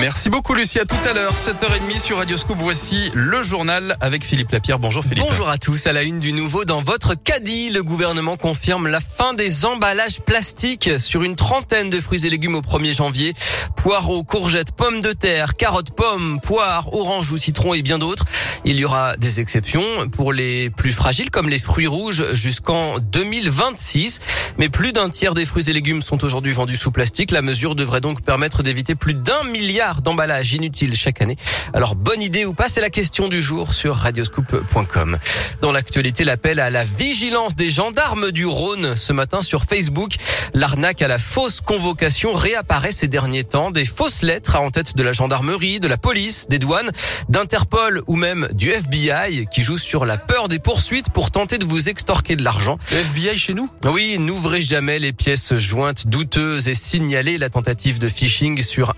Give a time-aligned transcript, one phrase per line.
[0.00, 2.56] Merci beaucoup Lucie, à tout à l'heure, 7h30 sur Radio Scoop.
[2.58, 4.78] Voici le journal avec Philippe Lapierre.
[4.78, 5.24] Bonjour Philippe.
[5.28, 9.00] Bonjour à tous, à la une du nouveau dans votre caddie, le gouvernement confirme la
[9.00, 13.34] fin des emballages plastiques sur une trentaine de fruits et légumes au 1er janvier.
[13.76, 18.24] Poireaux, courgettes, pommes de terre, carottes, pommes, poires, oranges ou citrons et bien d'autres.
[18.64, 24.20] Il y aura des exceptions pour les plus fragiles comme les fruits rouges jusqu'en 2026.
[24.56, 27.30] Mais plus d'un tiers des fruits et légumes sont aujourd'hui vendus sous plastique.
[27.30, 31.36] La mesure devrait donc permettre d'éviter plus d'un milliard d'emballages inutiles chaque année.
[31.74, 35.18] Alors bonne idée ou pas, c'est la question du jour sur radioscoop.com.
[35.60, 40.14] Dans l'actualité, l'appel à la vigilance des gendarmes du Rhône ce matin sur Facebook.
[40.54, 43.70] L'arnaque à la fausse convocation réapparaît ces derniers temps.
[43.70, 46.90] Des fausses lettres en tête de la gendarmerie, de la police, des douanes,
[47.28, 51.64] d'Interpol ou même du FBI qui joue sur la peur des poursuites pour tenter de
[51.64, 52.78] vous extorquer de l'argent.
[52.90, 53.68] Le FBI chez nous?
[53.84, 58.94] Oui, n'ouvrez jamais les pièces jointes douteuses et signalez la tentative de phishing sur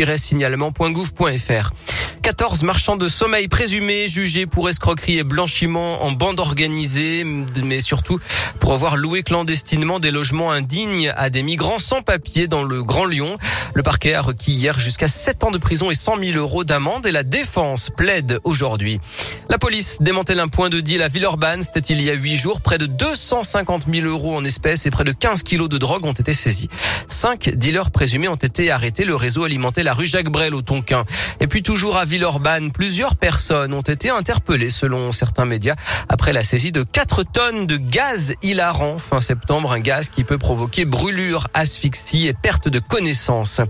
[0.00, 1.99] internet-signalement.gouv.fr.
[2.22, 7.24] 14 marchands de sommeil présumés jugés pour escroquerie et blanchiment en bande organisée,
[7.64, 8.18] mais surtout
[8.58, 13.06] pour avoir loué clandestinement des logements indignes à des migrants sans papier dans le Grand
[13.06, 13.38] Lyon.
[13.74, 17.06] Le parquet a requis hier jusqu'à 7 ans de prison et 100 000 euros d'amende
[17.06, 19.00] et la défense plaide aujourd'hui.
[19.48, 21.62] La police démantèle un point de deal à Villeurbanne.
[21.62, 22.60] C'était il y a 8 jours.
[22.60, 26.12] Près de 250 000 euros en espèces et près de 15 kilos de drogue ont
[26.12, 26.68] été saisis.
[27.08, 29.04] Cinq dealers présumés ont été arrêtés.
[29.04, 31.04] Le réseau alimentait la rue Jacques Brel au Tonkin.
[31.40, 35.76] Et puis toujours à Villeurbanne, plusieurs personnes ont été interpellées selon certains médias
[36.08, 40.36] après la saisie de 4 tonnes de gaz hilarant fin septembre, un gaz qui peut
[40.36, 43.60] provoquer brûlure, asphyxie et perte de connaissance.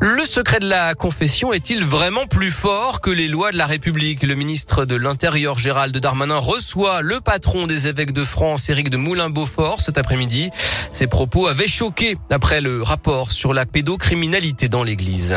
[0.00, 4.22] Le secret de la confession est-il vraiment plus fort que les lois de la République?
[4.22, 8.96] Le ministre de l'Intérieur Gérald Darmanin reçoit le patron des évêques de France, Éric de
[8.96, 10.48] Moulin-Beaufort, cet après-midi.
[10.90, 15.36] Ses propos avaient choqué après le rapport sur la pédocriminalité dans l'Église.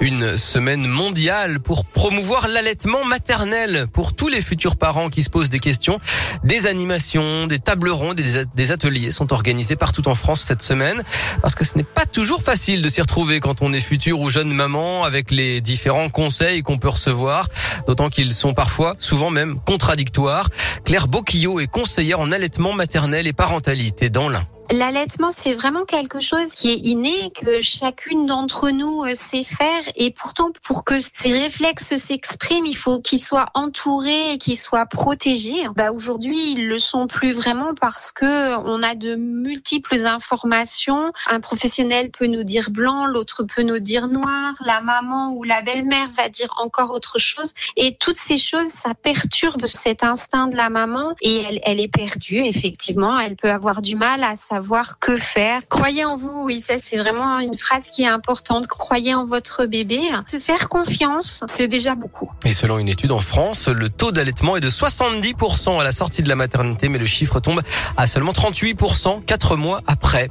[0.00, 5.50] Une semaine mondiale pour promouvoir l'allaitement maternel pour tous les futurs parents qui se posent
[5.50, 5.98] des questions.
[6.44, 8.20] Des animations, des tables rondes
[8.54, 11.02] des ateliers sont organisés partout en France cette semaine
[11.42, 14.30] parce que ce n'est pas toujours facile de s'y retrouver quand on est futur ou
[14.30, 17.48] jeune maman avec les différents conseils qu'on peut recevoir,
[17.88, 20.48] d'autant qu'ils sont parfois, souvent même, contradictoires.
[20.84, 24.46] Claire Boquillot est conseillère en allaitement maternel et parentalité dans l'Ain.
[24.70, 29.82] L'allaitement, c'est vraiment quelque chose qui est inné, que chacune d'entre nous euh, sait faire.
[29.96, 34.84] Et pourtant, pour que ces réflexes s'expriment, il faut qu'ils soient entourés et qu'ils soient
[34.84, 35.66] protégés.
[35.74, 41.12] Bah, aujourd'hui, ils le sont plus vraiment parce que on a de multiples informations.
[41.30, 45.62] Un professionnel peut nous dire blanc, l'autre peut nous dire noir, la maman ou la
[45.62, 47.54] belle-mère va dire encore autre chose.
[47.76, 51.88] Et toutes ces choses, ça perturbe cet instinct de la maman et elle, elle est
[51.88, 53.18] perdue, effectivement.
[53.18, 54.57] Elle peut avoir du mal à savoir
[55.00, 55.62] que faire.
[55.68, 58.66] Croyez en vous, oui, ça c'est vraiment une phrase qui est importante.
[58.66, 60.00] Croyez en votre bébé.
[60.26, 62.30] Se faire confiance, c'est déjà beaucoup.
[62.44, 66.22] Et selon une étude en France, le taux d'allaitement est de 70% à la sortie
[66.22, 67.62] de la maternité, mais le chiffre tombe
[67.96, 70.28] à seulement 38% quatre mois après.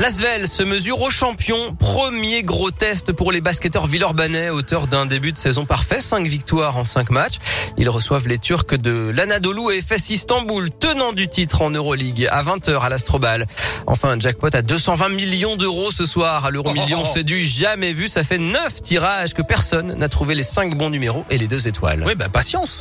[0.00, 1.74] L'Asvel se mesure au champion.
[1.74, 6.00] Premier gros test pour les basketteurs villeurbanais, auteur d'un début de saison parfait.
[6.00, 7.34] 5 victoires en 5 matchs.
[7.76, 12.42] Ils reçoivent les Turcs de l'Anadolu et FS Istanbul, tenant du titre en Euroleague à
[12.42, 13.46] 20h à l'Astrobal.
[13.86, 17.04] Enfin, un jackpot à 220 millions d'euros ce soir à l'euro million.
[17.04, 18.08] C'est du jamais vu.
[18.08, 21.68] Ça fait 9 tirages que personne n'a trouvé les 5 bons numéros et les 2
[21.68, 22.02] étoiles.
[22.06, 22.80] Oui, bah patience.